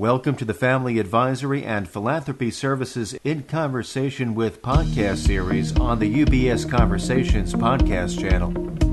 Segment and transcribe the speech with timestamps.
[0.00, 6.24] Welcome to the Family Advisory and Philanthropy Services in Conversation with podcast series on the
[6.24, 8.89] UBS Conversations podcast channel.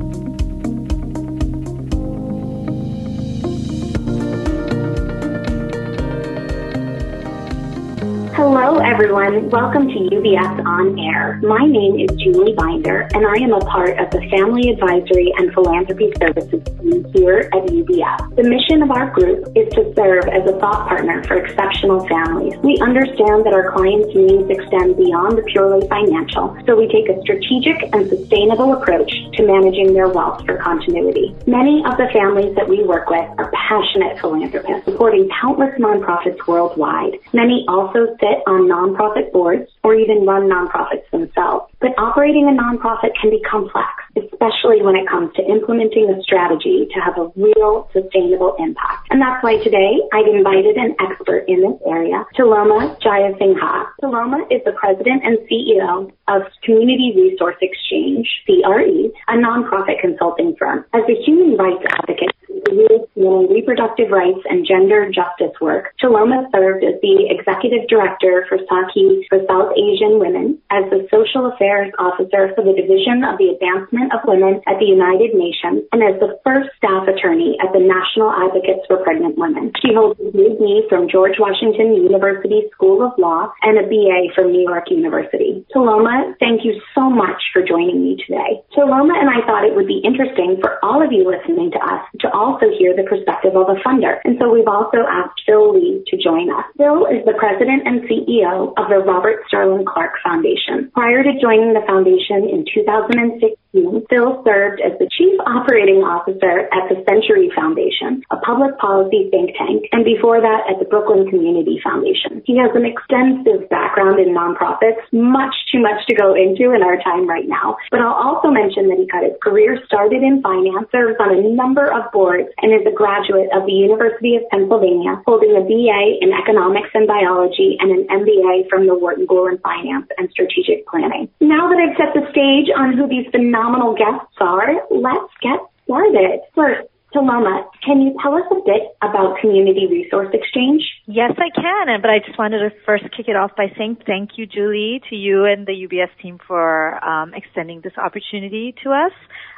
[8.88, 9.50] Everyone.
[9.50, 11.42] Welcome to UBS On Air.
[11.44, 15.54] My name is Julie Binder, and I am a part of the Family Advisory and
[15.54, 18.36] Philanthropy Services team here at UBS.
[18.38, 22.56] The mission of our group is to serve as a thought partner for exceptional families.
[22.64, 27.20] We understand that our clients' needs extend beyond the purely financial, so we take a
[27.28, 31.36] strategic and sustainable approach to managing their wealth for continuity.
[31.46, 37.20] Many of the families that we work with are passionate philanthropists supporting countless nonprofits worldwide.
[37.34, 41.74] Many also sit on nonprofit boards or even run nonprofits themselves.
[41.82, 46.88] But operating a nonprofit can be complex, especially when it comes to implementing a strategy
[46.94, 49.08] to have a real sustainable impact.
[49.10, 53.86] And that's why today I've invited an expert in this area, Tiloma Jayasinghe.
[54.02, 60.86] Tiloma is the president and CEO of Community Resource Exchange, CRE, a nonprofit consulting firm.
[60.94, 67.00] As a human rights advocate, in reproductive rights and gender justice work, Tiloma served as
[67.02, 72.64] the executive director for Sakhi for South Asian Women, as the social affairs officer for
[72.64, 76.70] the Division of the Advancement of Women at the United Nations, and as the first
[76.78, 79.72] staff attorney at the National Advocates for Pregnant Women.
[79.82, 84.52] She holds a BA from George Washington University School of Law and a BA from
[84.52, 85.66] New York University.
[85.74, 88.62] Tiloma, thank you so much for joining me today.
[88.76, 92.04] Tiloma and I thought it would be interesting for all of you listening to us
[92.22, 94.24] to also also hear the perspective of a funder.
[94.24, 96.64] And so we've also asked Phil Lee to join us.
[96.80, 100.90] Phil is the president and CEO of the Robert Sterling Clark Foundation.
[100.96, 106.88] Prior to joining the foundation in 2016, Phil served as the chief operating officer at
[106.90, 111.80] the Century Foundation, a public policy think tank, and before that at the Brooklyn Community
[111.84, 112.42] Foundation.
[112.46, 116.98] He has an extensive background in nonprofits, much too much to go into in our
[117.04, 117.78] time right now.
[117.92, 121.42] But I'll also mention that he got his career started in finance, serves on a
[121.44, 126.24] number of boards and is a graduate of the University of Pennsylvania, holding a BA
[126.24, 130.88] in economics and biology and an MBA from the Wharton School in Finance and Strategic
[130.88, 131.30] Planning.
[131.42, 133.57] Now that I've set the stage on who these phenomenal
[133.98, 136.42] guests are, let's get started.
[136.56, 140.84] First, Tiloma, can you tell us a bit about Community Resource Exchange?
[141.06, 142.02] Yes, I can.
[142.02, 145.16] But I just wanted to first kick it off by saying thank you, Julie, to
[145.16, 149.14] you and the UBS team for um, extending this opportunity to us.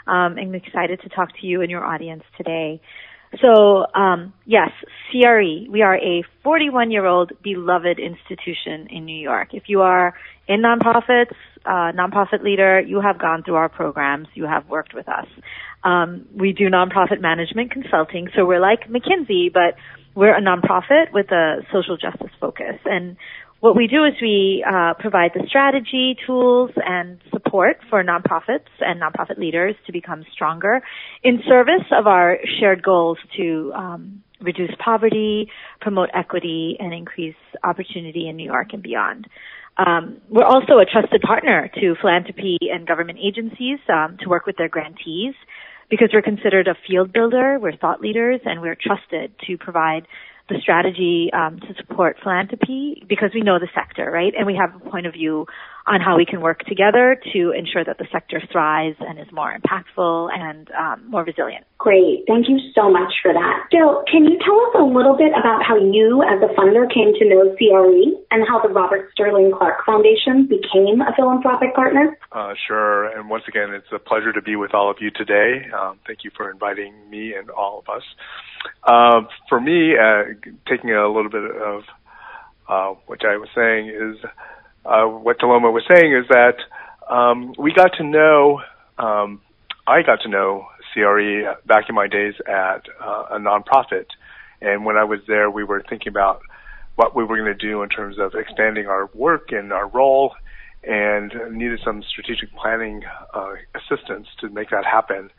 [0.08, 2.82] Um, I'm excited to talk to you and your audience today.
[3.42, 4.72] So, um, yes,
[5.12, 9.50] CRE, we are a 41 year old beloved institution in New York.
[9.54, 10.16] If you are
[10.48, 11.36] in nonprofits,
[11.66, 15.28] uh, nonprofit leader, you have gone through our programs, you have worked with us.
[15.84, 19.76] Um, we do nonprofit management consulting, so we're like McKinsey, but
[20.16, 22.80] we're a nonprofit with a social justice focus.
[22.86, 23.16] And
[23.60, 29.02] what we do is we uh, provide the strategy, tools, and support for nonprofits and
[29.02, 30.82] nonprofit leaders to become stronger
[31.24, 35.50] in service of our shared goals to um, reduce poverty,
[35.82, 39.28] promote equity, and increase opportunity in New York and beyond.
[39.78, 44.58] Um, we're also a trusted partner to philanthropy and government agencies um, to work with
[44.58, 45.34] their grantees
[45.90, 50.06] because we're considered a field builder, we're thought leaders, and we're trusted to provide
[50.50, 54.34] the strategy um, to support philanthropy because we know the sector, right?
[54.38, 55.46] And we have a point of view
[55.90, 59.58] on how we can work together to ensure that the sector thrives and is more
[59.58, 61.66] impactful and um, more resilient.
[61.80, 62.26] Great.
[62.28, 63.66] Thank you so much for that.
[63.72, 67.14] Phil, can you tell us a little bit about how you as a funder came
[67.18, 72.18] to know CRE and how the Robert Sterling Clark Foundation became a philanthropic partner?
[72.32, 73.08] Uh, sure.
[73.18, 75.66] And once again, it's a pleasure to be with all of you today.
[75.74, 78.04] Um, thank you for inviting me and all of us.
[78.84, 80.36] Uh, for me, uh,
[80.70, 81.84] taking a little bit of
[82.68, 84.24] uh, what I was saying is
[84.90, 86.58] uh, what Tiloma was saying is that
[87.14, 88.62] um, we got to know,
[88.98, 89.42] um,
[89.88, 94.08] I got to know CRE back in my days at uh, a nonprofit,
[94.62, 96.42] and when I was there, we were thinking about
[96.96, 100.34] what we were going to do in terms of expanding our work and our role,
[100.84, 103.04] and needed some strategic planning
[103.34, 105.30] uh, assistance to make that happen.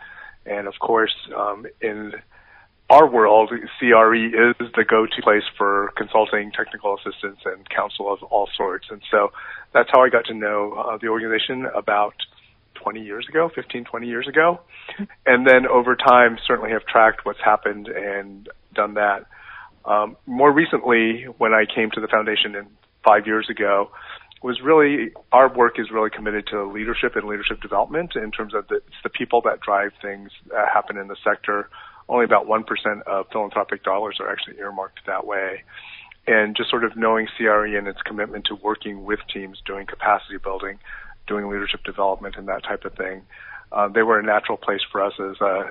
[0.46, 2.12] And of course, um, in
[2.90, 8.48] our world, CRE is the go-to place for consulting, technical assistance, and counsel of all
[8.56, 8.86] sorts.
[8.90, 9.30] And so
[9.72, 12.14] that's how I got to know uh, the organization about
[12.74, 14.60] 20 years ago, 15, 20 years ago.
[15.24, 19.26] And then over time, certainly have tracked what's happened and done that.
[19.84, 22.66] Um, more recently, when I came to the foundation in
[23.04, 23.90] five years ago,
[24.42, 28.66] was really our work is really committed to leadership and leadership development in terms of
[28.68, 31.68] the, it's the people that drive things that happen in the sector
[32.10, 35.62] only about 1% of philanthropic dollars are actually earmarked that way.
[36.26, 40.36] and just sort of knowing CRE and its commitment to working with teams, doing capacity
[40.36, 40.78] building,
[41.26, 43.22] doing leadership development, and that type of thing.
[43.72, 45.70] Uh, they were a natural place for us as a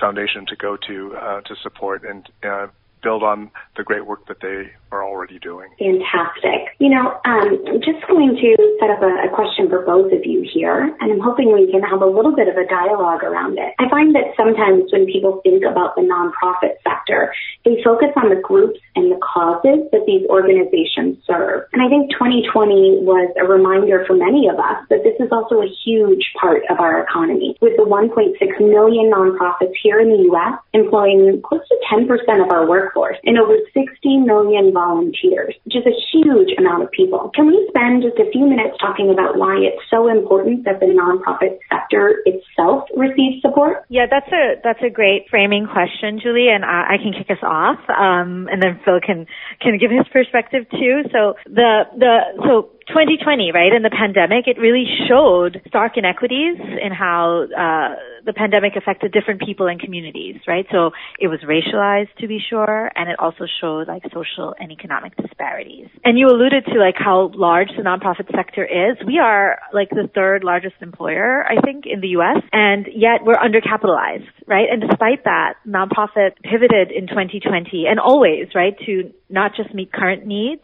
[0.00, 2.66] foundation to go to uh, to support and uh,
[3.02, 5.70] build on the great work that they are already doing.
[5.78, 6.74] Fantastic.
[6.78, 8.50] You know, um, just going to
[8.80, 11.82] set up a, a, question for both of you here, and I'm hoping we can
[11.82, 13.74] have a little bit of a dialogue around it.
[13.78, 17.32] I find that sometimes when people think about the nonprofit sector,
[17.64, 21.68] they focus on the groups and the causes that these organizations serve.
[21.72, 25.62] And I think 2020 was a reminder for many of us that this is also
[25.62, 27.56] a huge part of our economy.
[27.60, 30.58] With the 1.6 million nonprofits here in the U.S.
[30.72, 32.10] employing close to 10%
[32.42, 33.86] of our workforce and over 60
[34.24, 37.30] million volunteers, is a huge amount of people.
[37.34, 40.86] Can we spend just a few minutes talking about why it's so important that the
[40.86, 43.84] nonprofit sector itself receives support?
[43.88, 47.42] Yeah, that's a that's a great framing question, Julie, and I, I can kick us
[47.42, 49.26] off, um, and then Phil can
[49.60, 51.08] can give his perspective too.
[51.12, 56.92] So the the so 2020, right, in the pandemic, it really showed stark inequities in
[56.92, 57.94] how uh,
[58.26, 60.66] the pandemic affected different people and communities, right?
[60.70, 65.16] So it was racialized, to be sure, and it also showed like social and economic
[65.16, 65.88] disparities.
[66.04, 68.98] And you alluded to like how large the nonprofit sector is.
[69.06, 73.38] We are like the third largest employer, I think, in the U.S., and yet we're
[73.38, 74.66] undercapitalized, right?
[74.70, 80.26] And despite that, nonprofit pivoted in 2020 and always, right, to not just meet current
[80.26, 80.62] needs,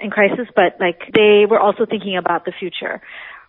[0.00, 3.00] in crisis, but like they were also thinking about the future,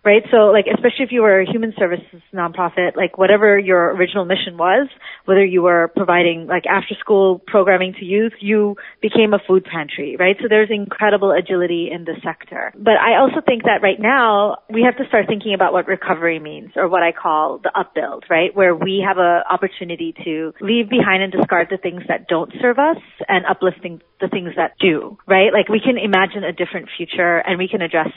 [0.04, 0.22] right?
[0.30, 4.56] So like, especially if you were a human services nonprofit, like whatever your original mission
[4.56, 4.88] was,
[5.24, 10.16] whether you were providing like after school programming to youth, you became a food pantry,
[10.18, 10.36] right?
[10.40, 12.72] So there's incredible agility in the sector.
[12.76, 16.38] But I also think that right now we have to start thinking about what recovery
[16.38, 18.54] means or what I call the upbuild, right?
[18.54, 22.78] Where we have an opportunity to leave behind and discard the things that don't serve
[22.78, 22.98] us
[23.28, 25.52] and uplifting the things that do, right?
[25.52, 28.10] Like we can imagine a different future and we can address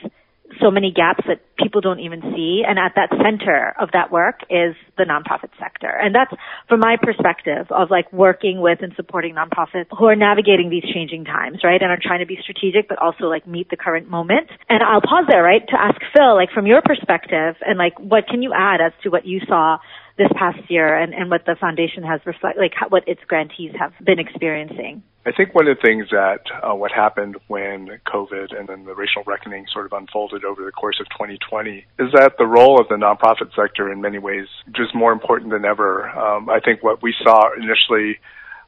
[0.62, 2.64] so many gaps that people don't even see.
[2.68, 5.90] And at that center of that work is the nonprofit sector.
[5.90, 6.34] And that's
[6.68, 11.26] from my perspective of like working with and supporting nonprofits who are navigating these changing
[11.26, 11.82] times, right?
[11.82, 14.50] And are trying to be strategic, but also like meet the current moment.
[14.70, 15.62] And I'll pause there, right?
[15.68, 19.10] To ask Phil, like from your perspective and like what can you add as to
[19.10, 19.78] what you saw
[20.18, 23.71] this past year and, and what the foundation has reflect, like how, what its grantees
[23.80, 25.01] have been experiencing?
[25.25, 28.94] I think one of the things that uh, what happened when COVID and then the
[28.94, 32.89] racial reckoning sort of unfolded over the course of 2020 is that the role of
[32.89, 36.10] the nonprofit sector in many ways just more important than ever.
[36.10, 38.19] Um, I think what we saw initially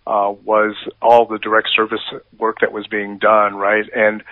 [0.07, 2.01] uh, was all the direct service
[2.39, 3.85] work that was being done, right?
[3.93, 4.23] And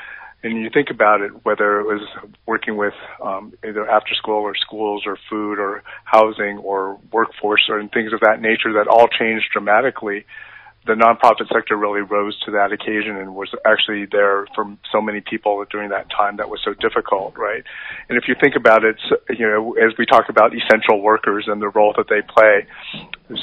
[0.43, 2.01] and you think about it, whether it was
[2.45, 7.81] working with um, either after school or schools or food or housing or workforce or
[7.87, 10.25] things of that nature that all changed dramatically
[10.85, 15.21] the nonprofit sector really rose to that occasion and was actually there for so many
[15.21, 17.63] people during that time that was so difficult, right?
[18.09, 18.97] And if you think about it,
[19.29, 22.67] you know, as we talk about essential workers and the role that they play,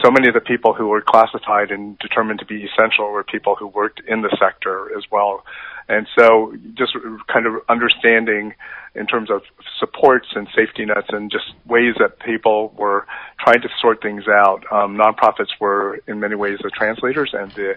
[0.02, 3.56] so many of the people who were classified and determined to be essential were people
[3.56, 5.44] who worked in the sector as well.
[5.90, 6.92] And so just
[7.26, 8.54] kind of understanding
[8.94, 9.42] in terms of
[9.80, 13.06] supports and safety nets and just ways that people were
[13.40, 14.62] trying to sort things out.
[14.70, 17.74] Um, nonprofits were in many ways the translators and the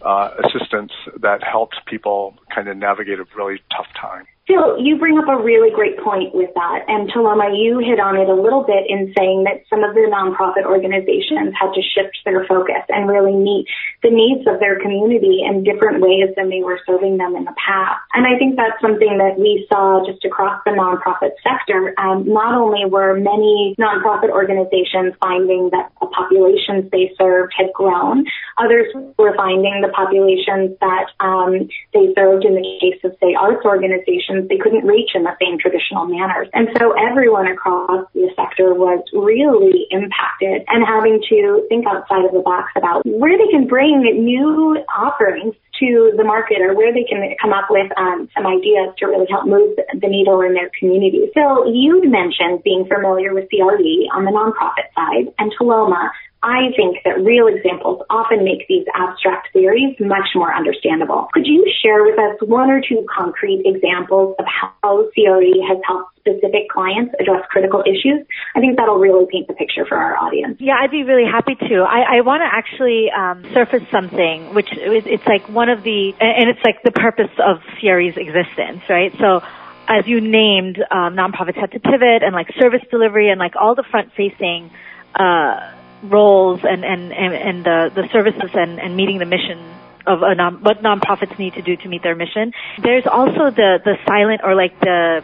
[0.00, 4.24] uh, assistants that helped people kind of navigate a really tough time.
[4.50, 6.82] Phil, you bring up a really great point with that.
[6.90, 10.10] And Tiloma, you hit on it a little bit in saying that some of the
[10.10, 13.70] nonprofit organizations had to shift their focus and really meet
[14.02, 17.54] the needs of their community in different ways than they were serving them in the
[17.54, 18.02] past.
[18.10, 21.94] And I think that's something that we saw just across the nonprofit sector.
[22.02, 28.26] Um, not only were many nonprofit organizations finding that the populations they served had grown,
[28.58, 33.62] others were finding the populations that um, they served in the case of, say, arts
[33.62, 36.48] organizations they couldn't reach in the same traditional manners.
[36.52, 42.32] And so everyone across the sector was really impacted and having to think outside of
[42.32, 47.04] the box about where they can bring new offerings to the market or where they
[47.04, 50.70] can come up with um, some ideas to really help move the needle in their
[50.78, 51.30] community.
[51.34, 56.10] So you'd mentioned being familiar with CRE on the nonprofit side and Tiloma
[56.42, 61.28] I think that real examples often make these abstract theories much more understandable.
[61.34, 66.16] Could you share with us one or two concrete examples of how CRE has helped
[66.16, 68.24] specific clients address critical issues?
[68.56, 70.56] I think that'll really paint the picture for our audience.
[70.60, 71.84] Yeah, I'd be really happy to.
[71.84, 76.48] I, I want to actually um, surface something, which it's like one of the, and
[76.48, 79.12] it's like the purpose of CRE's existence, right?
[79.18, 79.42] So
[79.88, 83.74] as you named, um, nonprofits had to pivot and like service delivery and like all
[83.74, 84.70] the front facing,
[85.14, 89.58] uh, roles and, and, and, and the, the services and, and meeting the mission
[90.06, 92.52] of a non, what nonprofits need to do to meet their mission.
[92.82, 95.22] There's also the the silent or like the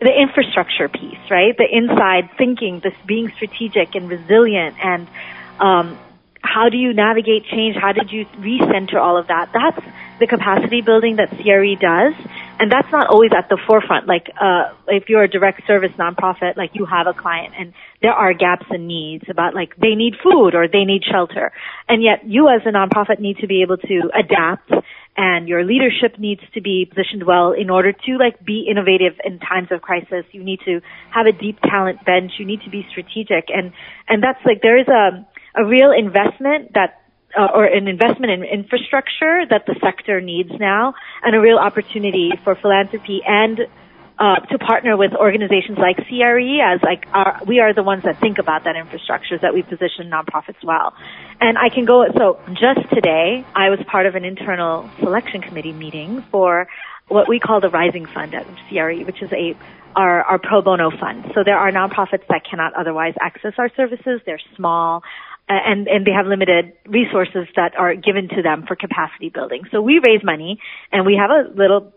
[0.00, 1.56] the infrastructure piece, right?
[1.56, 5.08] The inside thinking, this being strategic and resilient and
[5.60, 5.98] um,
[6.42, 7.76] how do you navigate change?
[7.76, 9.50] How did you recenter all of that?
[9.52, 9.86] That's
[10.18, 12.14] the capacity building that CRE does.
[12.60, 14.06] And that's not always at the forefront.
[14.06, 18.12] Like, uh, if you're a direct service nonprofit, like you have a client and there
[18.12, 21.52] are gaps and needs about like they need food or they need shelter.
[21.88, 24.70] And yet you as a nonprofit need to be able to adapt
[25.16, 29.38] and your leadership needs to be positioned well in order to like be innovative in
[29.38, 30.24] times of crisis.
[30.32, 30.80] You need to
[31.14, 32.32] have a deep talent bench.
[32.38, 33.48] You need to be strategic.
[33.48, 33.72] And,
[34.06, 35.26] and that's like, there is a,
[35.56, 36.99] a real investment that
[37.38, 42.30] uh, or an investment in infrastructure that the sector needs now, and a real opportunity
[42.44, 43.60] for philanthropy and
[44.20, 48.20] uh, to partner with organizations like CRE as like our, we are the ones that
[48.20, 50.92] think about that infrastructure that we position nonprofits well.
[51.40, 55.72] And I can go, so just today, I was part of an internal selection committee
[55.72, 56.68] meeting for
[57.08, 59.56] what we call the Rising Fund at CRE, which is a
[59.96, 61.32] our, our pro bono fund.
[61.34, 64.20] So there are nonprofits that cannot otherwise access our services.
[64.24, 65.02] They're small
[65.52, 69.62] and and they have limited resources that are given to them for capacity building.
[69.72, 70.60] So we raise money
[70.92, 71.92] and we have a little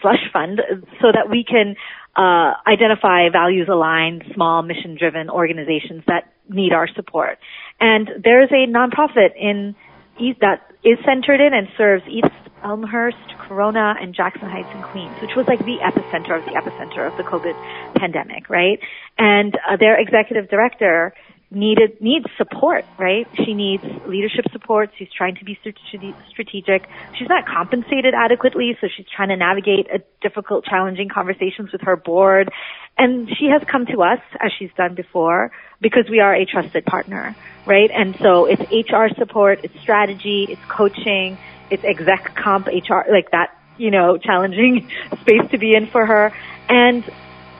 [0.00, 0.60] slush fund
[1.00, 1.76] so that we can
[2.16, 7.38] uh, identify values aligned, small mission driven organizations that need our support.
[7.80, 9.74] And there is a nonprofit in
[10.20, 12.30] East that is centered in and serves East
[12.62, 17.10] Elmhurst, Corona, and Jackson Heights and Queens, which was like the epicenter of the epicenter
[17.10, 17.54] of the COVID
[17.96, 18.78] pandemic, right?
[19.18, 21.12] And uh, their executive director
[21.54, 23.26] needed needs support, right?
[23.44, 24.90] She needs leadership support.
[24.98, 26.88] She's trying to be strategic.
[27.18, 31.96] She's not compensated adequately, so she's trying to navigate a difficult, challenging conversations with her
[31.96, 32.50] board.
[32.98, 36.84] And she has come to us, as she's done before, because we are a trusted
[36.84, 37.90] partner, right?
[37.90, 41.38] And so it's HR support, it's strategy, it's coaching,
[41.70, 46.32] it's exec comp, HR, like that, you know, challenging space to be in for her.
[46.68, 47.04] And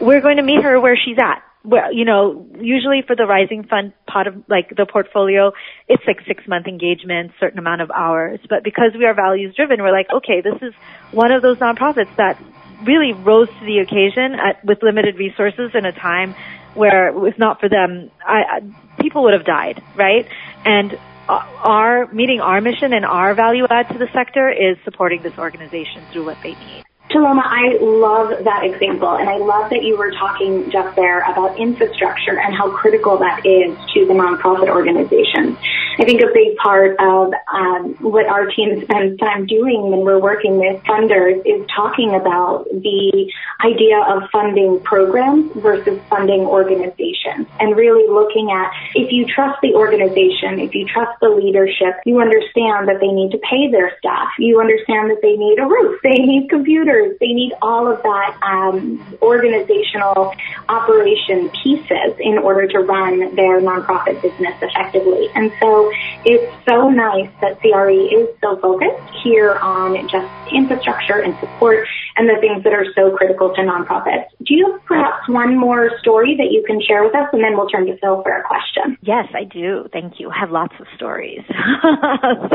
[0.01, 3.65] we're going to meet her where she's at well, you know, usually for the rising
[3.65, 5.53] fund part of like the portfolio,
[5.89, 8.39] it's like six month engagement, certain amount of hours.
[8.49, 10.75] But because we are values driven, we're like, okay, this is
[11.11, 12.39] one of those nonprofits that
[12.85, 16.35] really rose to the occasion at, with limited resources in a time
[16.75, 20.29] where if not for them, I, I, people would have died, right?
[20.67, 25.39] And our meeting our mission and our value add to the sector is supporting this
[25.39, 26.85] organization through what they need.
[27.11, 31.59] Tiloma, I love that example, and I love that you were talking just there about
[31.59, 35.59] infrastructure and how critical that is to the nonprofit organizations.
[35.99, 40.21] I think a big part of um, what our team spends time doing when we're
[40.21, 43.33] working with funders is talking about the
[43.65, 49.75] idea of funding programs versus funding organizations, and really looking at if you trust the
[49.75, 54.29] organization, if you trust the leadership, you understand that they need to pay their staff,
[54.39, 57.17] you understand that they need a roof, they need computers.
[57.21, 60.35] They need all of that um, organizational
[60.69, 65.29] operation pieces in order to run their nonprofit business effectively.
[65.35, 65.84] And so
[66.25, 71.87] it's so nice that CRE is so focused here on just infrastructure and support
[72.17, 74.27] and the things that are so critical to nonprofits.
[74.45, 77.57] Do you have perhaps one more story that you can share with us and then
[77.57, 78.97] we'll turn to Phil for a question?
[79.03, 79.89] Yes, I do.
[79.93, 80.31] Thank you.
[80.31, 81.43] I have lots of stories.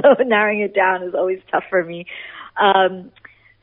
[0.01, 2.05] so narrowing it down is always tough for me.
[2.59, 3.11] Um,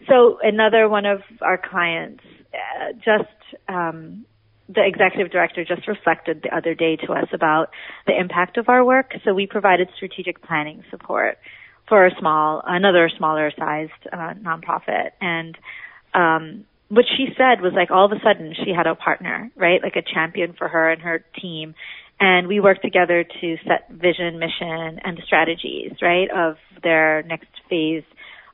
[0.09, 2.23] so another one of our clients
[2.55, 3.29] uh, just
[3.69, 4.25] um,
[4.69, 7.71] the executive director just reflected the other day to us about
[8.07, 9.13] the impact of our work.
[9.25, 11.39] So we provided strategic planning support
[11.89, 15.57] for a small, another smaller sized uh, nonprofit, and
[16.15, 19.81] um, what she said was like all of a sudden she had a partner, right,
[19.83, 21.75] like a champion for her and her team,
[22.19, 28.05] and we worked together to set vision, mission, and strategies, right, of their next phase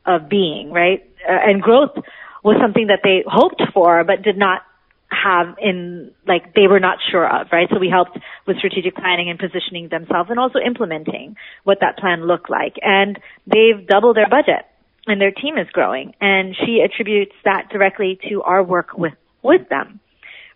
[0.05, 1.09] of being, right?
[1.29, 1.95] Uh, and growth
[2.43, 4.63] was something that they hoped for, but did not
[5.13, 7.69] have in, like, they were not sure of, right?
[7.71, 12.27] So we helped with strategic planning and positioning themselves and also implementing what that plan
[12.27, 12.75] looked like.
[12.83, 14.67] And they've doubled their budget
[15.07, 16.15] and their team is growing.
[16.21, 20.01] And she attributes that directly to our work with, with them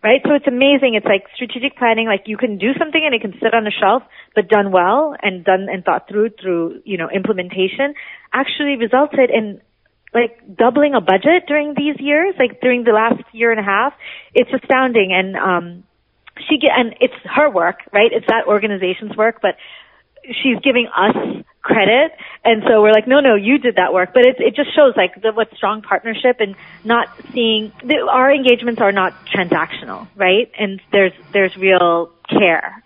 [0.03, 0.21] right?
[0.23, 0.95] So it's amazing.
[0.95, 3.71] It's like strategic planning, like you can do something and it can sit on a
[3.71, 4.03] shelf,
[4.35, 7.93] but done well and done and thought through through, you know, implementation
[8.33, 9.59] actually resulted in
[10.21, 13.93] like doubling a budget during these years, like during the last year and a half.
[14.33, 15.13] It's astounding.
[15.13, 15.83] And, um,
[16.49, 18.11] she get, and it's her work, right?
[18.11, 19.55] It's that organization's work, but
[20.23, 21.15] she's giving us
[21.61, 22.11] credit.
[22.43, 24.11] And so we're like, no, no, you did that work.
[24.13, 28.31] But it, it just shows like the, what strong partnership and not seeing, the, our
[28.31, 30.51] engagements are not transactional, right?
[30.57, 32.83] And there's, there's real care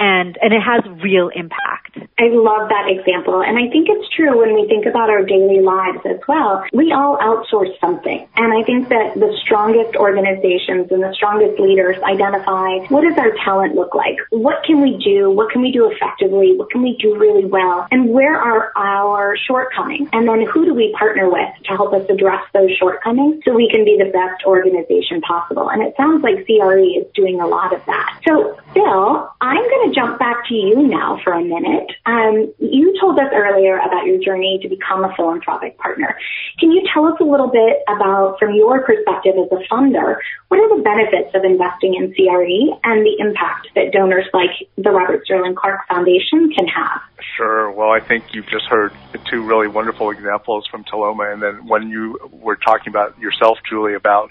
[0.00, 1.87] and, and it has real impact.
[2.18, 3.42] I love that example.
[3.42, 6.64] And I think it's true when we think about our daily lives as well.
[6.72, 8.26] We all outsource something.
[8.36, 13.32] And I think that the strongest organizations and the strongest leaders identify what does our
[13.44, 14.18] talent look like?
[14.30, 15.30] What can we do?
[15.30, 16.56] What can we do effectively?
[16.56, 17.86] What can we do really well?
[17.90, 20.08] And where are our shortcomings?
[20.12, 23.70] And then who do we partner with to help us address those shortcomings so we
[23.70, 25.70] can be the best organization possible?
[25.70, 28.18] And it sounds like CRE is doing a lot of that.
[28.26, 31.77] So Phil, I'm going to jump back to you now for a minute.
[32.06, 36.16] Um, you told us earlier about your journey to become a philanthropic partner.
[36.58, 40.16] Can you tell us a little bit about, from your perspective as a funder,
[40.48, 44.90] what are the benefits of investing in CRE and the impact that donors like the
[44.90, 47.00] Robert Sterling Clark Foundation can have?
[47.36, 47.70] Sure.
[47.70, 48.92] Well, I think you've just heard
[49.30, 53.94] two really wonderful examples from Tiloma, and then when you were talking about yourself, Julie,
[53.94, 54.30] about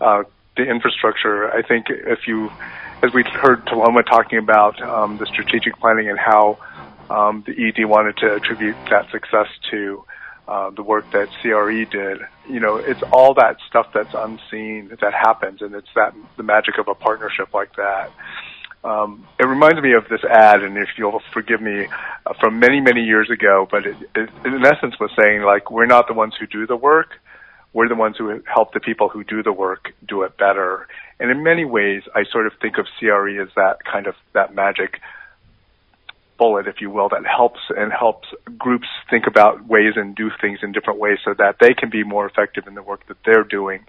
[0.00, 0.22] uh,
[0.56, 2.50] the infrastructure, I think if you,
[3.02, 6.58] as we heard Tiloma talking about um, the strategic planning and how
[7.10, 10.04] um, the ED wanted to attribute that success to
[10.46, 12.18] uh, the work that CRE did.
[12.48, 16.78] You know, it's all that stuff that's unseen that happens, and it's that the magic
[16.78, 18.10] of a partnership like that.
[18.84, 21.86] Um, it reminds me of this ad, and if you'll forgive me,
[22.24, 25.86] uh, from many many years ago, but it, it, in essence was saying like we're
[25.86, 27.10] not the ones who do the work,
[27.72, 30.86] we're the ones who help the people who do the work do it better.
[31.20, 34.54] And in many ways, I sort of think of CRE as that kind of that
[34.54, 35.00] magic
[36.38, 40.60] bullet, if you will, that helps and helps groups think about ways and do things
[40.62, 43.44] in different ways so that they can be more effective in the work that they're
[43.44, 43.84] doing.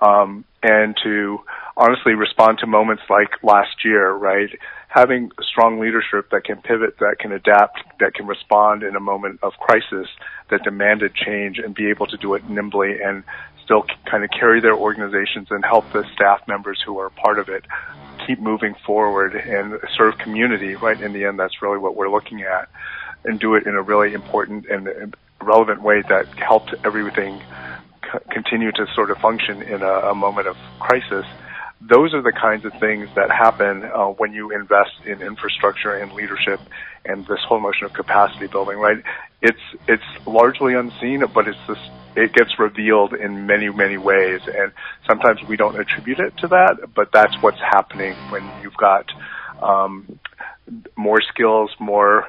[0.00, 1.40] Um, and to
[1.76, 4.50] honestly respond to moments like last year, right?
[4.88, 9.40] Having strong leadership that can pivot, that can adapt, that can respond in a moment
[9.42, 10.08] of crisis
[10.50, 13.24] that demanded change and be able to do it nimbly and
[13.62, 17.48] still kind of carry their organizations and help the staff members who are part of
[17.48, 17.64] it
[18.26, 21.00] keep moving forward and serve community, right?
[21.00, 22.68] In the end, that's really what we're looking at
[23.24, 27.42] and do it in a really important and relevant way that helped everything
[28.30, 31.24] continue to sort of function in a, a, moment of crisis.
[31.80, 36.12] Those are the kinds of things that happen uh, when you invest in infrastructure and
[36.12, 36.60] leadership
[37.04, 39.02] and this whole notion of capacity building, right?
[39.42, 41.78] It's it's largely unseen, but it's this
[42.16, 44.40] it gets revealed in many, many ways.
[44.46, 44.72] And
[45.06, 49.10] sometimes we don't attribute it to that, but that's what's happening when you've got
[49.62, 50.18] um,
[50.96, 52.28] more skills, more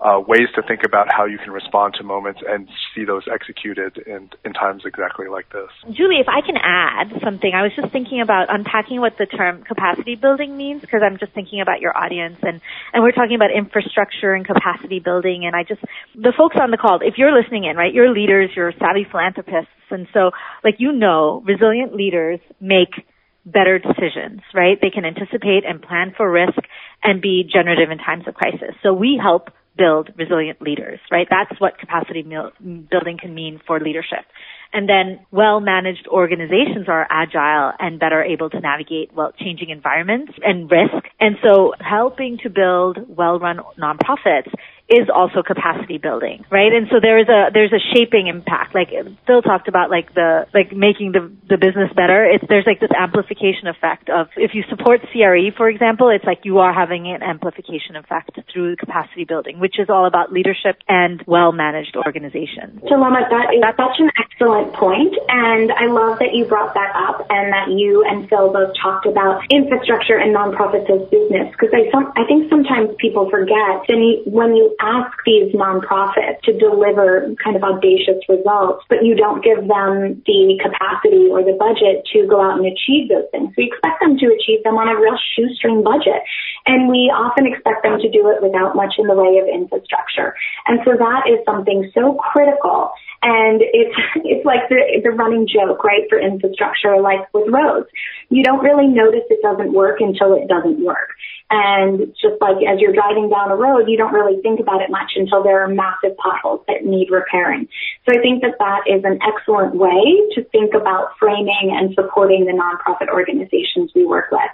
[0.00, 3.98] uh, ways to think about how you can respond to moments and see those executed
[4.06, 5.68] in, in times exactly like this.
[5.92, 9.62] Julie, if I can add something, I was just thinking about unpacking what the term
[9.62, 12.62] capacity building means because I'm just thinking about your audience and,
[12.94, 15.82] and we're talking about infrastructure and capacity building and I just,
[16.14, 19.68] the folks on the call, if you're listening in, right, you're leaders, you're savvy philanthropists
[19.90, 20.30] and so
[20.64, 23.04] like you know, resilient leaders make
[23.44, 24.78] better decisions, right?
[24.80, 26.58] They can anticipate and plan for risk
[27.02, 28.74] and be generative in times of crisis.
[28.82, 29.50] So we help
[29.80, 31.26] build resilient leaders, right?
[31.30, 34.26] That's what capacity building can mean for leadership.
[34.72, 40.70] And then well-managed organizations are agile and better able to navigate well changing environments and
[40.70, 41.02] risk.
[41.18, 44.52] And so helping to build well-run nonprofits
[44.90, 46.72] is also capacity building, right?
[46.72, 48.74] And so there is a there's a shaping impact.
[48.74, 48.90] Like
[49.26, 52.26] Phil talked about, like the like making the the business better.
[52.26, 56.42] It's there's like this amplification effect of if you support CRE, for example, it's like
[56.42, 61.22] you are having an amplification effect through capacity building, which is all about leadership and
[61.26, 62.82] well managed organizations.
[62.82, 67.26] Tiloma, that is such an excellent point, and I love that you brought that up
[67.30, 71.86] and that you and Phil both talked about infrastructure and nonprofits as business because I
[72.18, 73.86] I think sometimes people forget
[74.26, 79.68] when you ask these nonprofits to deliver kind of audacious results, but you don't give
[79.68, 83.52] them the capacity or the budget to go out and achieve those things.
[83.56, 86.24] We expect them to achieve them on a real shoestring budget.
[86.66, 90.34] And we often expect them to do it without much in the way of infrastructure.
[90.66, 95.84] And so that is something so critical and it's it's like the the running joke,
[95.84, 97.88] right, for infrastructure, like with roads.
[98.28, 101.10] You don't really notice it doesn't work until it doesn't work.
[101.50, 104.90] And just like as you're driving down a road, you don't really think about it
[104.90, 107.66] much until there are massive potholes that need repairing.
[108.06, 112.46] So I think that that is an excellent way to think about framing and supporting
[112.46, 114.50] the nonprofit organizations we work with.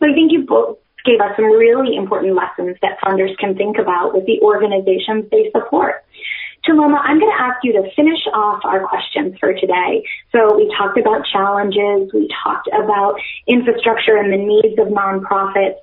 [0.00, 3.78] So I think you both gave us some really important lessons that funders can think
[3.78, 6.02] about with the organizations they support.
[6.66, 10.06] Tiloma, I'm going to ask you to finish off our questions for today.
[10.30, 15.74] So we talked about challenges, we talked about infrastructure and the needs of nonprofits.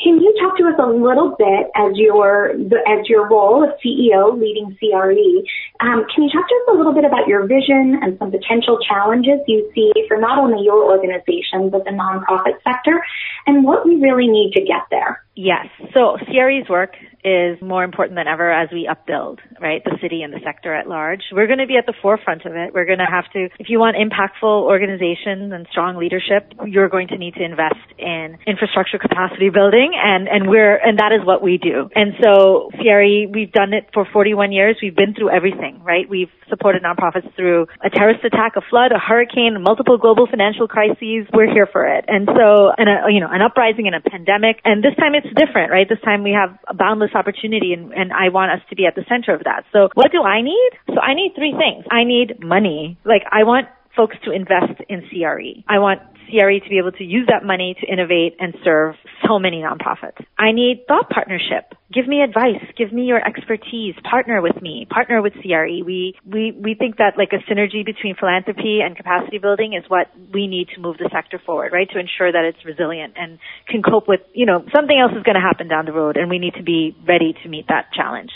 [0.00, 2.50] Can you talk to us a little bit as your
[2.86, 5.42] as your role as CEO leading CRE?
[5.80, 8.78] Um, can you talk to us a little bit about your vision and some potential
[8.78, 13.02] challenges you see for not only your organization but the nonprofit sector,
[13.46, 15.24] and what we really need to get there?
[15.34, 15.66] Yes.
[15.94, 16.94] So CRE's work
[17.28, 20.88] is more important than ever as we upbuild, right, the city and the sector at
[20.88, 21.20] large.
[21.32, 22.72] We're going to be at the forefront of it.
[22.72, 27.08] We're going to have to, if you want impactful organizations and strong leadership, you're going
[27.08, 31.42] to need to invest in infrastructure capacity building and, and we're, and that is what
[31.42, 31.90] we do.
[31.94, 34.76] And so CRE, we've done it for 41 years.
[34.80, 36.08] We've been through everything, right?
[36.08, 41.28] We've supported nonprofits through a terrorist attack, a flood, a hurricane, multiple global financial crises.
[41.32, 42.04] We're here for it.
[42.08, 44.60] And so, and a, you know, an uprising and a pandemic.
[44.64, 45.88] And this time it's different, right?
[45.88, 48.94] This time we have a boundless opportunity and, and I want us to be at
[48.94, 49.64] the center of that.
[49.72, 50.70] So what do I need?
[50.88, 51.84] So I need three things.
[51.90, 52.96] I need money.
[53.04, 53.68] Like I want
[53.98, 55.66] folks to invest in CRE.
[55.66, 58.94] I want CRE to be able to use that money to innovate and serve
[59.26, 60.22] so many nonprofits.
[60.38, 61.74] I need thought partnership.
[61.92, 62.62] Give me advice.
[62.76, 63.94] Give me your expertise.
[64.08, 64.86] Partner with me.
[64.88, 65.82] Partner with CRE.
[65.84, 70.06] We, we, we think that like a synergy between philanthropy and capacity building is what
[70.32, 71.88] we need to move the sector forward, right?
[71.90, 75.36] To ensure that it's resilient and can cope with, you know, something else is going
[75.36, 78.30] to happen down the road and we need to be ready to meet that challenge.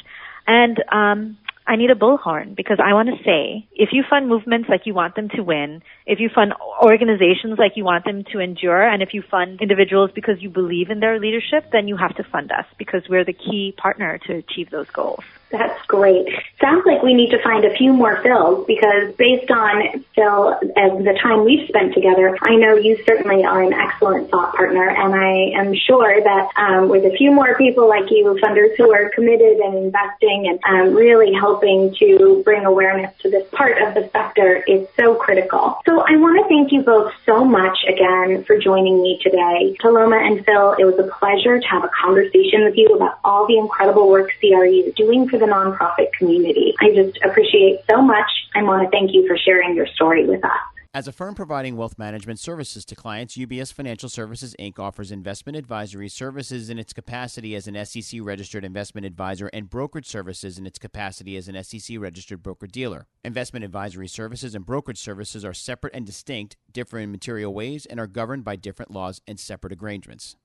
[0.47, 4.69] And, um, I need a bullhorn because I want to say if you fund movements
[4.69, 8.41] like you want them to win, if you fund organizations like you want them to
[8.41, 12.17] endure, and if you fund individuals because you believe in their leadership, then you have
[12.17, 15.25] to fund us because we're the key partner to achieve those goals.
[15.53, 16.27] That's great.
[16.63, 21.07] Sounds like we need to find a few more Phils because based on Phil and
[21.07, 25.15] the time we've spent together, I know you certainly are an excellent thought partner, and
[25.15, 29.11] I am sure that um, with a few more people like you, funders who are
[29.11, 34.09] committed and investing and um, really helping to bring awareness to this part of the
[34.11, 35.79] sector is so critical.
[35.85, 39.77] So I want to thank you both so much again for joining me today.
[39.83, 43.47] Tiloma and Phil, it was a pleasure to have a conversation with you about all
[43.47, 46.75] the incredible work CRE is doing for the nonprofit community.
[46.81, 48.31] I just appreciate so much.
[48.55, 50.51] I want to thank you for sharing your story with us.
[50.95, 54.79] As a firm providing wealth management services to clients, UBS Financial Services Inc.
[54.79, 60.07] offers investment advisory services in its capacity as an SEC registered investment advisor and brokerage
[60.07, 63.07] services in its capacity as an SEC registered broker dealer.
[63.25, 67.99] Investment advisory services and brokerage services are separate and distinct, differ in material ways, and
[67.99, 70.37] are governed by different laws and separate arrangements.